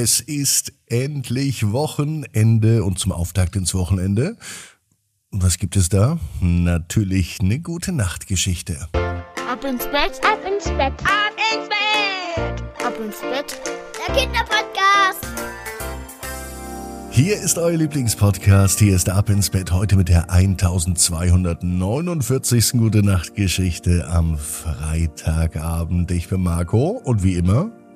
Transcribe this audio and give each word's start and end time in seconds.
Es 0.00 0.20
ist 0.20 0.72
endlich 0.86 1.72
Wochenende 1.72 2.84
und 2.84 3.00
zum 3.00 3.10
Auftakt 3.10 3.56
ins 3.56 3.74
Wochenende. 3.74 4.36
Was 5.32 5.58
gibt 5.58 5.74
es 5.74 5.88
da? 5.88 6.20
Natürlich 6.40 7.38
eine 7.40 7.58
gute 7.58 7.90
Nachtgeschichte. 7.90 8.86
Ab 8.92 9.64
ins 9.64 9.86
Bett, 9.86 10.20
ab 10.22 10.38
ins 10.46 10.66
Bett, 10.66 10.92
ab 11.02 11.32
ins 11.52 11.68
Bett, 11.68 12.62
ab 12.86 12.94
ins 13.04 13.20
Bett. 13.22 13.60
Der 14.06 14.14
Kinderpodcast. 14.14 15.26
Hier 17.10 17.36
ist 17.36 17.58
euer 17.58 17.76
Lieblingspodcast. 17.76 18.78
Hier 18.78 18.94
ist 18.94 19.08
Ab 19.08 19.30
ins 19.30 19.50
Bett 19.50 19.72
heute 19.72 19.96
mit 19.96 20.08
der 20.08 20.30
1249. 20.30 22.70
Gute 22.74 23.02
Nachtgeschichte 23.02 24.06
am 24.06 24.38
Freitagabend. 24.38 26.12
Ich 26.12 26.28
bin 26.28 26.44
Marco 26.44 27.00
und 27.02 27.24
wie 27.24 27.34
immer 27.34 27.72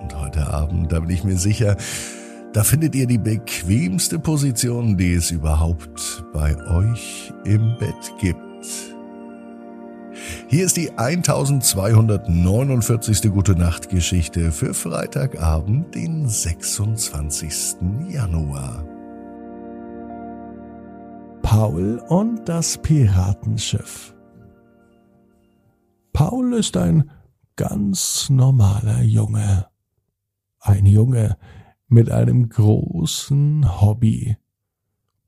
Und 0.00 0.18
heute 0.18 0.52
Abend, 0.52 0.92
da 0.92 1.00
bin 1.00 1.10
ich 1.10 1.24
mir 1.24 1.36
sicher, 1.36 1.76
da 2.52 2.64
findet 2.64 2.94
ihr 2.94 3.06
die 3.06 3.18
bequemste 3.18 4.18
Position, 4.18 4.96
die 4.96 5.12
es 5.14 5.30
überhaupt 5.30 6.24
bei 6.32 6.56
euch 6.66 7.32
im 7.44 7.76
Bett 7.78 8.12
gibt. 8.20 8.40
Hier 10.48 10.66
ist 10.66 10.76
die 10.76 10.90
1249. 10.90 13.30
Gute 13.30 13.54
Nacht 13.54 13.88
Geschichte 13.88 14.50
für 14.50 14.74
Freitagabend, 14.74 15.94
den 15.94 16.28
26. 16.28 17.76
Januar. 18.08 18.84
Paul 21.42 22.02
und 22.08 22.48
das 22.48 22.78
Piratenschiff. 22.78 24.12
Paul 26.12 26.54
ist 26.54 26.76
ein 26.76 27.08
ganz 27.56 28.28
normaler 28.28 29.02
Junge. 29.02 29.69
Ein 30.60 30.86
Junge 30.86 31.36
mit 31.88 32.10
einem 32.10 32.48
großen 32.48 33.80
Hobby. 33.80 34.36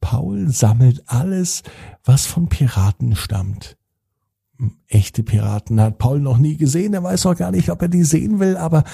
Paul 0.01 0.49
sammelt 0.51 1.03
alles, 1.07 1.63
was 2.05 2.27
von 2.27 2.49
Piraten 2.49 3.17
stammt. 3.17 3.77
Echte 4.87 5.23
Piraten 5.23 5.81
hat 5.81 5.99
Paul 5.99 6.21
noch 6.21 6.39
nie 6.39 6.57
gesehen, 6.57 6.95
er 6.95 7.03
weiß 7.03 7.27
auch 7.27 7.37
gar 7.37 7.51
nicht, 7.51 7.71
ob 7.71 7.83
er 7.83 7.89
die 7.89 8.05
sehen 8.05 8.39
will, 8.39 8.57
aber 8.57 8.85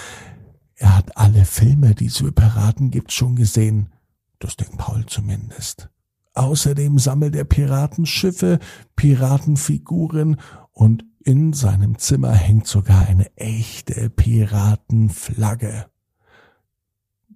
er 0.76 0.96
hat 0.96 1.16
alle 1.16 1.44
Filme, 1.44 1.94
die 1.94 2.06
es 2.06 2.20
über 2.20 2.32
Piraten 2.32 2.90
gibt, 2.90 3.12
schon 3.12 3.36
gesehen. 3.36 3.92
Das 4.38 4.56
denkt 4.56 4.78
Paul 4.78 5.04
zumindest. 5.06 5.90
Außerdem 6.34 6.98
sammelt 6.98 7.34
er 7.34 7.44
Piratenschiffe, 7.44 8.60
Piratenfiguren 8.94 10.36
und 10.70 11.04
in 11.24 11.52
seinem 11.52 11.98
Zimmer 11.98 12.32
hängt 12.32 12.68
sogar 12.68 13.08
eine 13.08 13.34
echte 13.36 14.08
Piratenflagge. 14.08 15.86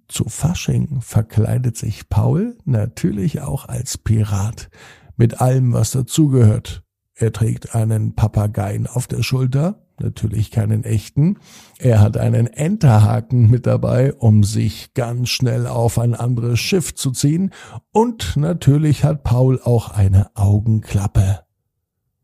Zu 0.07 0.25
Fasching 0.25 1.01
verkleidet 1.01 1.77
sich 1.77 2.09
Paul 2.09 2.57
natürlich 2.65 3.41
auch 3.41 3.67
als 3.67 3.97
Pirat, 3.97 4.69
mit 5.15 5.41
allem, 5.41 5.73
was 5.73 5.91
dazugehört. 5.91 6.83
Er 7.15 7.31
trägt 7.31 7.75
einen 7.75 8.15
Papageien 8.15 8.87
auf 8.87 9.07
der 9.07 9.23
Schulter, 9.23 9.83
natürlich 9.99 10.51
keinen 10.51 10.83
echten. 10.83 11.37
Er 11.77 12.01
hat 12.01 12.17
einen 12.17 12.47
Enterhaken 12.47 13.49
mit 13.49 13.65
dabei, 13.65 14.13
um 14.13 14.43
sich 14.43 14.93
ganz 14.93 15.29
schnell 15.29 15.67
auf 15.67 15.99
ein 15.99 16.15
anderes 16.15 16.59
Schiff 16.59 16.95
zu 16.95 17.11
ziehen. 17.11 17.51
Und 17.91 18.35
natürlich 18.35 19.03
hat 19.03 19.23
Paul 19.23 19.61
auch 19.63 19.91
eine 19.91 20.35
Augenklappe. 20.35 21.41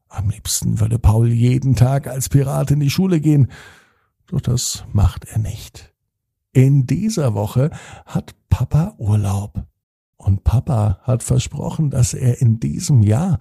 Am 0.07 0.29
liebsten 0.31 0.79
würde 0.79 0.97
Paul 0.97 1.29
jeden 1.29 1.75
Tag 1.75 2.07
als 2.07 2.29
Pirat 2.29 2.71
in 2.71 2.79
die 2.79 2.89
Schule 2.89 3.21
gehen, 3.21 3.47
doch 4.27 4.41
das 4.41 4.83
macht 4.91 5.25
er 5.25 5.37
nicht. 5.37 5.93
In 6.51 6.87
dieser 6.87 7.33
Woche 7.35 7.69
hat 8.05 8.35
Papa 8.49 8.95
Urlaub. 8.97 9.65
Und 10.17 10.43
Papa 10.43 10.99
hat 11.03 11.23
versprochen, 11.23 11.89
dass 11.89 12.13
er 12.13 12.41
in 12.41 12.59
diesem 12.59 13.03
Jahr 13.03 13.39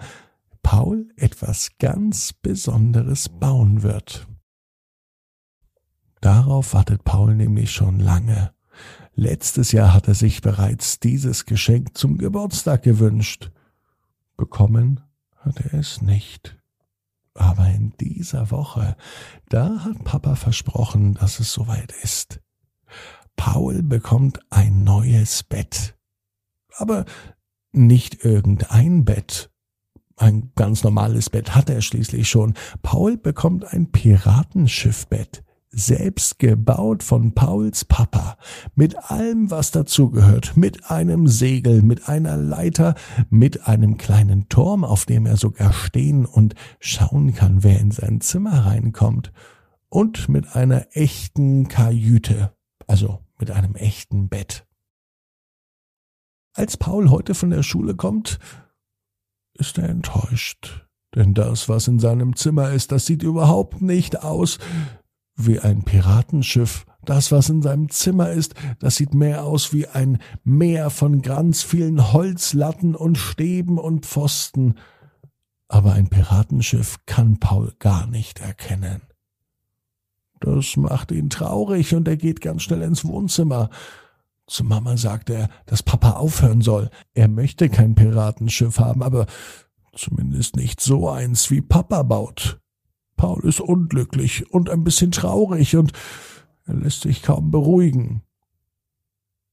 Paul 0.63 1.09
etwas 1.17 1.71
ganz 1.79 2.33
Besonderes 2.33 3.29
bauen 3.29 3.83
wird. 3.83 4.29
Darauf 6.21 6.75
wartet 6.75 7.05
Paul 7.05 7.35
nämlich 7.35 7.73
schon 7.73 7.99
lange. 7.99 8.53
Letztes 9.15 9.73
Jahr 9.73 9.95
hat 9.95 10.07
er 10.07 10.15
sich 10.15 10.43
bereits 10.43 11.01
dieses 11.01 11.47
Geschenk 11.47 11.97
zum 11.97 12.19
Geburtstag 12.19 12.83
gewünscht. 12.83 13.51
Bekommen 14.37 15.01
hat 15.39 15.61
er 15.61 15.75
es 15.75 16.03
nicht. 16.03 16.57
Aber 17.35 17.67
in 17.69 17.95
dieser 18.01 18.51
Woche, 18.51 18.97
da 19.49 19.85
hat 19.85 20.05
Papa 20.05 20.35
versprochen, 20.35 21.15
dass 21.15 21.41
es 21.41 21.53
soweit 21.53 21.93
ist. 22.03 22.41
Paul 23.37 23.83
bekommt 23.83 24.41
ein 24.51 24.85
neues 24.85 25.43
Bett. 25.43 25.97
Aber 26.77 27.05
nicht 27.73 28.25
irgendein 28.25 29.05
Bett. 29.05 29.51
Ein 30.17 30.51
ganz 30.57 30.83
normales 30.83 31.31
Bett 31.31 31.55
hat 31.55 31.71
er 31.71 31.81
schließlich 31.81 32.29
schon. 32.29 32.55
Paul 32.83 33.17
bekommt 33.17 33.73
ein 33.73 33.93
Piratenschiffbett, 33.93 35.45
selbst 35.71 36.41
gebaut 36.41 37.05
von 37.05 37.35
Pauls 37.35 37.85
Papa, 37.85 38.37
mit 38.75 38.97
allem, 39.11 39.51
was 39.51 39.71
dazugehört, 39.71 40.57
mit 40.57 40.91
einem 40.91 41.29
Segel, 41.29 41.83
mit 41.83 42.09
einer 42.09 42.37
Leiter, 42.37 42.95
mit 43.31 43.69
einem 43.69 43.97
kleinen 43.97 44.49
Turm, 44.49 44.83
auf 44.85 45.05
dem 45.05 45.27
er 45.27 45.37
sogar 45.37 45.73
stehen 45.73 46.27
und 46.27 46.55
schauen 46.81 47.35
kann, 47.35 47.63
wer 47.63 47.79
in 47.79 47.93
sein 47.93 48.21
Zimmer 48.21 48.67
reinkommt, 48.67 49.33
und 49.89 50.29
mit 50.29 50.57
einer 50.57 50.87
echten 50.93 51.69
Kajüte, 51.69 52.53
also 52.89 53.23
mit 53.39 53.53
einem 53.53 53.77
echten 53.77 54.29
Bett. 54.29 54.67
Als 56.55 56.77
Paul 56.77 57.11
heute 57.11 57.37
von 57.37 57.51
der 57.51 57.63
Schule 57.63 57.95
kommt, 57.95 58.41
ist 59.55 59.79
er 59.79 59.89
enttäuscht, 59.89 60.89
denn 61.15 61.35
das, 61.35 61.69
was 61.69 61.87
in 61.87 62.01
seinem 62.01 62.35
Zimmer 62.35 62.73
ist, 62.73 62.91
das 62.91 63.07
sieht 63.07 63.23
überhaupt 63.23 63.81
nicht 63.81 64.23
aus 64.23 64.59
wie 65.37 65.61
ein 65.61 65.85
Piratenschiff. 65.85 66.85
Das, 67.05 67.31
was 67.31 67.49
in 67.49 67.63
seinem 67.63 67.89
Zimmer 67.91 68.31
ist, 68.31 68.55
das 68.81 68.97
sieht 68.97 69.15
mehr 69.15 69.45
aus 69.45 69.73
wie 69.73 69.87
ein 69.87 70.19
Meer 70.43 70.91
von 70.91 71.23
ganz 71.23 71.63
vielen 71.63 72.13
Holzlatten 72.13 72.97
und 72.97 73.17
Stäben 73.17 73.79
und 73.79 74.05
Pfosten. 74.05 74.75
Aber 75.69 75.93
ein 75.93 76.09
Piratenschiff 76.09 76.99
kann 77.07 77.39
Paul 77.39 77.73
gar 77.79 78.07
nicht 78.07 78.41
erkennen. 78.41 79.03
Das 80.41 80.77
macht 80.77 81.13
ihn 81.13 81.31
traurig 81.31 81.95
und 81.95 82.07
er 82.09 82.17
geht 82.17 82.41
ganz 82.41 82.63
schnell 82.63 82.83
ins 82.83 83.05
Wohnzimmer. 83.05 83.71
Zu 84.47 84.65
Mama 84.65 84.97
sagt 84.97 85.31
er, 85.31 85.51
dass 85.67 85.83
Papa 85.83 86.13
aufhören 86.13 86.63
soll. 86.63 86.91
Er 87.15 87.29
möchte 87.29 87.69
kein 87.69 87.95
Piratenschiff 87.95 88.79
haben, 88.79 89.03
aber 89.03 89.27
zumindest 89.95 90.57
nicht 90.57 90.81
so 90.81 91.09
eins 91.09 91.51
wie 91.51 91.61
Papa 91.61 92.03
baut. 92.03 92.61
Paul 93.17 93.45
ist 93.45 93.61
unglücklich 93.61 94.51
und 94.51 94.71
ein 94.71 94.85
bisschen 94.85 95.11
traurig 95.11 95.77
und 95.77 95.93
er 96.65 96.75
lässt 96.75 97.03
sich 97.03 97.23
kaum 97.23 97.51
beruhigen. 97.51 98.23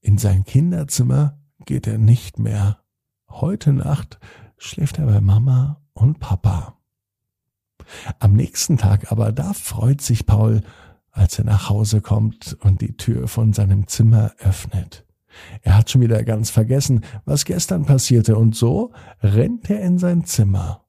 In 0.01 0.17
sein 0.17 0.45
Kinderzimmer 0.45 1.39
geht 1.65 1.87
er 1.87 1.97
nicht 1.97 2.37
mehr. 2.37 2.79
Heute 3.27 3.73
Nacht 3.73 4.19
schläft 4.57 4.99
er 4.99 5.07
bei 5.07 5.19
Mama 5.19 5.81
und 5.93 6.19
Papa. 6.19 6.77
Am 8.19 8.33
nächsten 8.33 8.77
Tag 8.77 9.11
aber, 9.11 9.31
da 9.31 9.53
freut 9.53 10.01
sich 10.01 10.25
Paul, 10.25 10.61
als 11.11 11.39
er 11.39 11.45
nach 11.45 11.69
Hause 11.69 12.01
kommt 12.01 12.57
und 12.61 12.81
die 12.81 12.97
Tür 12.97 13.27
von 13.27 13.53
seinem 13.53 13.87
Zimmer 13.87 14.33
öffnet. 14.39 15.05
Er 15.61 15.77
hat 15.77 15.89
schon 15.89 16.01
wieder 16.01 16.23
ganz 16.23 16.49
vergessen, 16.49 17.01
was 17.25 17.45
gestern 17.45 17.85
passierte, 17.85 18.37
und 18.37 18.55
so 18.55 18.93
rennt 19.21 19.69
er 19.69 19.81
in 19.81 19.97
sein 19.97 20.25
Zimmer. 20.25 20.85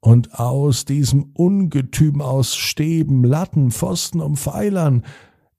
Und 0.00 0.38
aus 0.38 0.84
diesem 0.84 1.32
Ungetüm 1.34 2.20
aus 2.20 2.56
Stäben, 2.56 3.24
Latten, 3.24 3.70
Pfosten 3.70 4.20
und 4.20 4.38
Pfeilern 4.38 5.02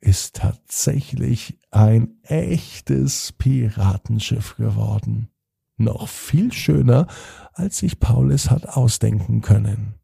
ist 0.01 0.35
tatsächlich 0.35 1.59
ein 1.71 2.19
echtes 2.21 3.33
Piratenschiff 3.33 4.55
geworden. 4.55 5.29
Noch 5.77 6.07
viel 6.07 6.53
schöner, 6.53 7.07
als 7.53 7.79
sich 7.79 7.99
Paul 7.99 8.31
es 8.31 8.51
hat 8.51 8.67
ausdenken 8.67 9.41
können. 9.41 9.95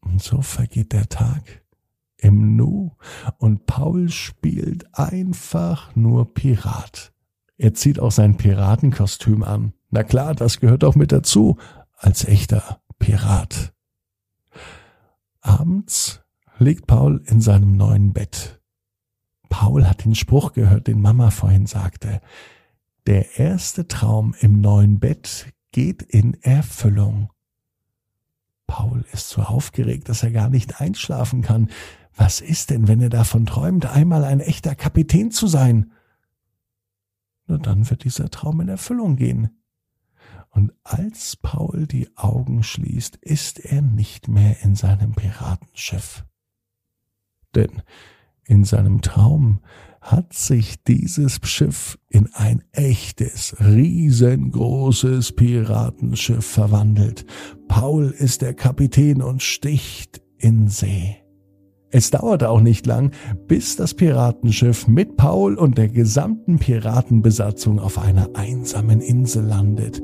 Und 0.00 0.22
so 0.22 0.42
vergeht 0.42 0.92
der 0.92 1.08
Tag 1.08 1.62
im 2.18 2.56
Nu 2.56 2.96
und 3.38 3.66
Paul 3.66 4.08
spielt 4.08 4.86
einfach 4.92 5.94
nur 5.94 6.34
Pirat. 6.34 7.12
Er 7.56 7.74
zieht 7.74 8.00
auch 8.00 8.12
sein 8.12 8.36
Piratenkostüm 8.36 9.42
an. 9.42 9.72
Na 9.90 10.02
klar, 10.02 10.34
das 10.34 10.60
gehört 10.60 10.84
auch 10.84 10.94
mit 10.94 11.12
dazu, 11.12 11.58
als 11.96 12.24
echter 12.24 12.80
Pirat. 12.98 13.72
Abends 15.40 16.20
liegt 16.58 16.86
Paul 16.86 17.22
in 17.26 17.40
seinem 17.40 17.76
neuen 17.76 18.12
Bett. 18.12 18.60
Paul 19.48 19.86
hat 19.86 20.04
den 20.04 20.14
Spruch 20.14 20.52
gehört, 20.52 20.88
den 20.88 21.00
Mama 21.00 21.30
vorhin 21.30 21.66
sagte. 21.66 22.20
Der 23.06 23.38
erste 23.38 23.88
Traum 23.88 24.34
im 24.40 24.60
neuen 24.60 24.98
Bett 25.00 25.52
geht 25.72 26.02
in 26.02 26.34
Erfüllung. 26.42 27.30
Paul 28.68 29.04
ist 29.12 29.30
so 29.30 29.42
aufgeregt, 29.42 30.08
dass 30.08 30.22
er 30.22 30.30
gar 30.30 30.48
nicht 30.48 30.80
einschlafen 30.80 31.42
kann. 31.42 31.70
Was 32.14 32.40
ist 32.40 32.70
denn, 32.70 32.86
wenn 32.86 33.00
er 33.00 33.08
davon 33.08 33.46
träumt, 33.46 33.86
einmal 33.86 34.22
ein 34.22 34.38
echter 34.38 34.76
Kapitän 34.76 35.32
zu 35.32 35.48
sein? 35.48 35.92
Nur 37.46 37.58
dann 37.58 37.90
wird 37.90 38.04
dieser 38.04 38.30
Traum 38.30 38.60
in 38.60 38.68
Erfüllung 38.68 39.16
gehen. 39.16 39.50
Und 40.50 40.72
als 40.84 41.36
Paul 41.36 41.86
die 41.86 42.16
Augen 42.16 42.62
schließt, 42.62 43.16
ist 43.16 43.58
er 43.58 43.82
nicht 43.82 44.28
mehr 44.28 44.62
in 44.62 44.76
seinem 44.76 45.12
Piratenschiff. 45.12 46.24
Denn 47.54 47.82
in 48.44 48.64
seinem 48.64 49.00
Traum 49.02 49.60
hat 50.10 50.32
sich 50.32 50.82
dieses 50.84 51.40
Schiff 51.44 51.98
in 52.08 52.28
ein 52.34 52.62
echtes, 52.72 53.56
riesengroßes 53.60 55.32
Piratenschiff 55.32 56.44
verwandelt. 56.44 57.26
Paul 57.68 58.14
ist 58.16 58.42
der 58.42 58.54
Kapitän 58.54 59.22
und 59.22 59.42
sticht 59.42 60.22
in 60.38 60.68
See. 60.68 61.16
Es 61.90 62.10
dauerte 62.10 62.50
auch 62.50 62.60
nicht 62.60 62.86
lang, 62.86 63.12
bis 63.46 63.76
das 63.76 63.94
Piratenschiff 63.94 64.88
mit 64.88 65.16
Paul 65.16 65.54
und 65.54 65.78
der 65.78 65.88
gesamten 65.88 66.58
Piratenbesatzung 66.58 67.78
auf 67.78 67.98
einer 67.98 68.30
einsamen 68.34 69.00
Insel 69.00 69.44
landet. 69.44 70.02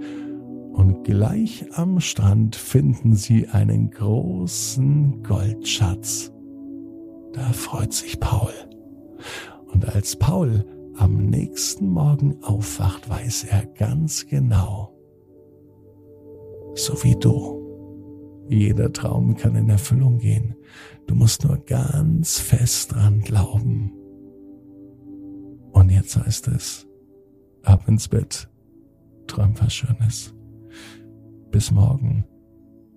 Und 0.73 1.05
gleich 1.05 1.67
am 1.75 2.01
Strand 2.01 2.57
finden 2.57 3.15
sie 3.15 3.49
einen 3.49 3.91
großen 3.91 5.23
Goldschatz. 5.23 6.33
Da 7.33 7.53
freut 7.53 7.93
sich 7.93 8.19
Paul. 8.19 8.53
Und 9.75 9.93
als 9.95 10.17
Paul 10.17 10.65
am 10.97 11.27
nächsten 11.27 11.89
Morgen 11.89 12.43
aufwacht, 12.45 13.11
weiß 13.11 13.45
er 13.45 13.67
ganz 13.67 14.27
genau, 14.27 14.97
so 16.75 17.03
wie 17.03 17.17
du. 17.17 17.61
Jeder 18.49 18.93
Traum 18.93 19.37
kann 19.37 19.57
in 19.57 19.69
Erfüllung 19.69 20.19
gehen. 20.19 20.55
Du 21.07 21.15
musst 21.15 21.45
nur 21.45 21.57
ganz 21.59 22.39
fest 22.39 22.93
dran 22.93 23.21
glauben. 23.21 23.93
Und 25.73 25.91
jetzt 25.91 26.17
heißt 26.17 26.49
es, 26.49 26.87
ab 27.63 27.89
ins 27.89 28.07
Bett, 28.07 28.49
träum 29.27 29.55
was 29.59 29.75
Schönes. 29.75 30.35
Bis 31.51 31.73
morgen, 31.73 32.25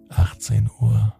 18 0.09 0.69
Uhr, 0.79 1.15